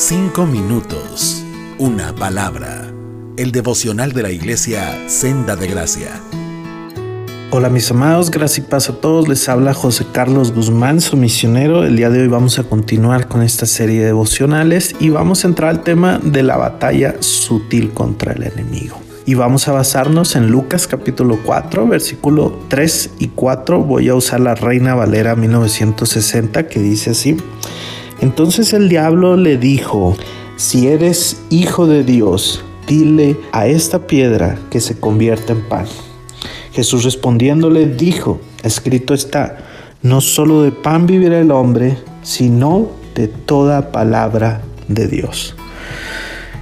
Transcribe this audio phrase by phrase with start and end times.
[0.00, 1.42] Cinco minutos.
[1.76, 2.86] Una palabra.
[3.36, 6.20] El devocional de la iglesia Senda de Gracia.
[7.50, 9.26] Hola mis amados, gracias y paz a todos.
[9.26, 11.82] Les habla José Carlos Guzmán, su misionero.
[11.82, 15.48] El día de hoy vamos a continuar con esta serie de devocionales y vamos a
[15.48, 19.00] entrar al tema de la batalla sutil contra el enemigo.
[19.26, 23.82] Y vamos a basarnos en Lucas capítulo 4, versículo 3 y 4.
[23.82, 27.36] Voy a usar la Reina Valera 1960 que dice así.
[28.20, 30.16] Entonces el diablo le dijo,
[30.56, 35.86] si eres hijo de Dios, dile a esta piedra que se convierta en pan.
[36.72, 39.58] Jesús respondiéndole dijo, escrito está,
[40.02, 45.54] no solo de pan vivirá el hombre, sino de toda palabra de Dios.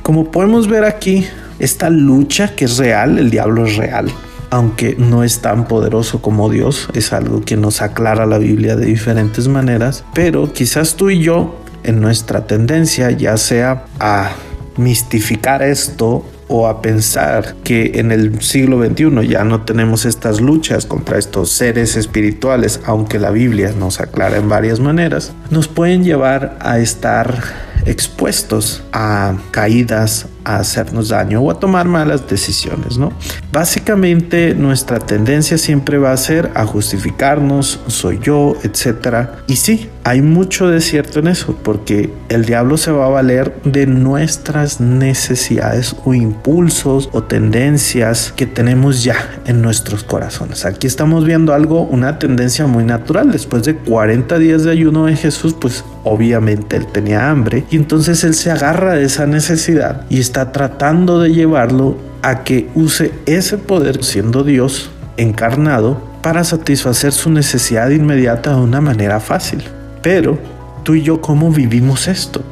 [0.02, 1.25] Como podemos ver aquí,
[1.59, 4.11] esta lucha que es real, el diablo es real,
[4.50, 8.86] aunque no es tan poderoso como Dios, es algo que nos aclara la Biblia de
[8.86, 14.32] diferentes maneras, pero quizás tú y yo en nuestra tendencia ya sea a
[14.77, 20.86] mistificar esto o a pensar que en el siglo XXI ya no tenemos estas luchas
[20.86, 26.56] contra estos seres espirituales, aunque la Biblia nos aclara en varias maneras, nos pueden llevar
[26.60, 27.42] a estar
[27.84, 33.12] expuestos a caídas, a hacernos daño o a tomar malas decisiones, ¿no?
[33.50, 39.38] Básicamente nuestra tendencia siempre va a ser a justificarnos, soy yo, etcétera.
[39.48, 43.57] Y sí, hay mucho de cierto en eso, porque el diablo se va a valer
[43.65, 50.65] de nuestras necesidades o impulsos o tendencias que tenemos ya en nuestros corazones.
[50.65, 53.33] Aquí estamos viendo algo, una tendencia muy natural.
[53.33, 58.23] Después de 40 días de ayuno de Jesús, pues obviamente él tenía hambre y entonces
[58.23, 63.59] él se agarra de esa necesidad y está tratando de llevarlo a que use ese
[63.59, 69.65] poder siendo Dios encarnado para satisfacer su necesidad inmediata de una manera fácil.
[70.02, 70.39] Pero
[70.83, 72.42] tú y yo, ¿cómo vivimos esto?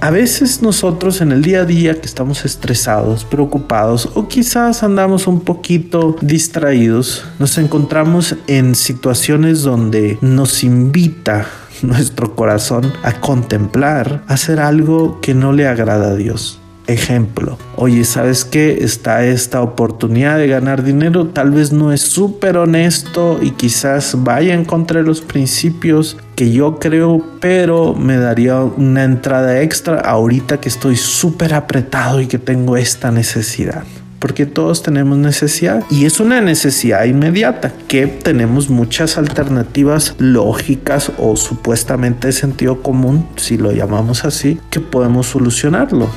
[0.00, 5.28] A veces nosotros en el día a día que estamos estresados, preocupados o quizás andamos
[5.28, 11.46] un poquito distraídos, nos encontramos en situaciones donde nos invita
[11.82, 17.58] nuestro corazón a contemplar, hacer algo que no le agrada a Dios ejemplo.
[17.76, 18.78] Oye, ¿sabes qué?
[18.82, 24.54] Está esta oportunidad de ganar dinero, tal vez no es súper honesto y quizás vaya
[24.54, 30.60] en contra de los principios que yo creo, pero me daría una entrada extra ahorita
[30.60, 33.84] que estoy súper apretado y que tengo esta necesidad
[34.22, 41.34] porque todos tenemos necesidad y es una necesidad inmediata que tenemos muchas alternativas lógicas o
[41.34, 46.08] supuestamente de sentido común, si lo llamamos así, que podemos solucionarlo.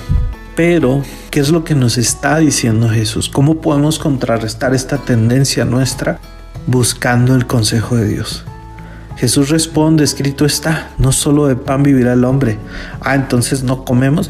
[0.56, 3.28] Pero, ¿qué es lo que nos está diciendo Jesús?
[3.28, 6.20] ¿Cómo podemos contrarrestar esta tendencia nuestra
[6.66, 8.46] buscando el consejo de Dios?
[9.18, 12.58] Jesús responde, escrito está, no solo de pan vivirá el hombre.
[13.02, 14.30] Ah, entonces no comemos.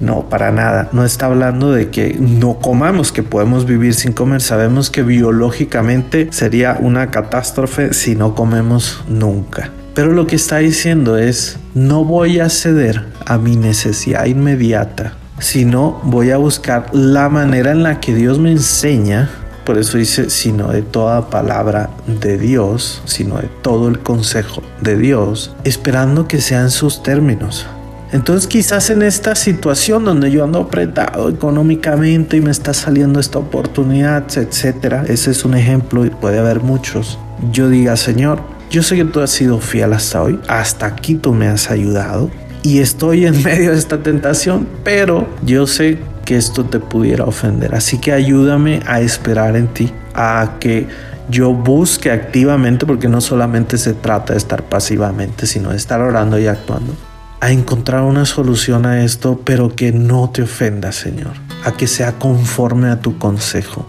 [0.00, 0.88] No, para nada.
[0.92, 4.40] No está hablando de que no comamos, que podemos vivir sin comer.
[4.40, 9.70] Sabemos que biológicamente sería una catástrofe si no comemos nunca.
[9.94, 16.00] Pero lo que está diciendo es, no voy a ceder a mi necesidad inmediata sino
[16.04, 19.30] voy a buscar la manera en la que Dios me enseña.
[19.64, 24.96] Por eso dice, sino de toda palabra de Dios, sino de todo el consejo de
[24.96, 27.66] Dios, esperando que sean sus términos.
[28.12, 33.40] Entonces quizás en esta situación donde yo ando apretado económicamente y me está saliendo esta
[33.40, 37.18] oportunidad, etcétera, ese es un ejemplo y puede haber muchos.
[37.52, 41.32] Yo diga, Señor, yo sé que tú has sido fiel hasta hoy, hasta aquí tú
[41.32, 42.30] me has ayudado,
[42.66, 47.76] y estoy en medio de esta tentación, pero yo sé que esto te pudiera ofender.
[47.76, 50.88] Así que ayúdame a esperar en ti, a que
[51.30, 56.40] yo busque activamente, porque no solamente se trata de estar pasivamente, sino de estar orando
[56.40, 56.92] y actuando,
[57.40, 61.34] a encontrar una solución a esto, pero que no te ofenda, Señor,
[61.64, 63.86] a que sea conforme a tu consejo.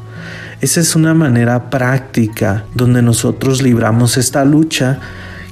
[0.62, 5.00] Esa es una manera práctica donde nosotros libramos esta lucha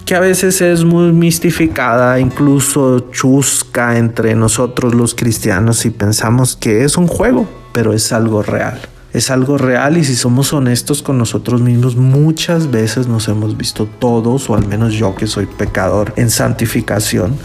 [0.06, 6.84] que a veces es muy mistificada, incluso chusca entre nosotros los cristianos y pensamos que
[6.84, 8.80] es un juego, pero es algo real.
[9.14, 13.88] Es algo real y si somos honestos con nosotros mismos, muchas veces nos hemos visto
[13.88, 17.38] todos, o al menos yo que soy pecador en santificación,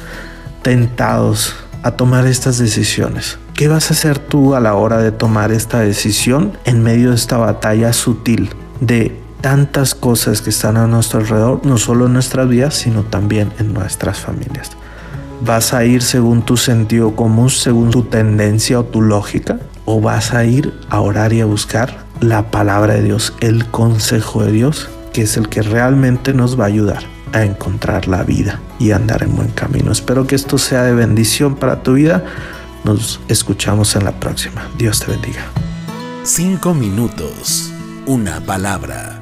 [0.62, 3.38] tentados a tomar estas decisiones.
[3.54, 7.16] ¿Qué vas a hacer tú a la hora de tomar esta decisión en medio de
[7.16, 12.48] esta batalla sutil de tantas cosas que están a nuestro alrededor, no solo en nuestras
[12.48, 14.70] vidas, sino también en nuestras familias.
[15.42, 19.58] ¿Vas a ir según tu sentido común, según tu tendencia o tu lógica?
[19.86, 24.44] ¿O vas a ir a orar y a buscar la palabra de Dios, el consejo
[24.44, 27.02] de Dios, que es el que realmente nos va a ayudar?
[27.32, 29.92] a encontrar la vida y andar en buen camino.
[29.92, 32.24] Espero que esto sea de bendición para tu vida.
[32.84, 34.68] Nos escuchamos en la próxima.
[34.76, 35.42] Dios te bendiga.
[36.24, 37.72] Cinco minutos.
[38.06, 39.19] Una palabra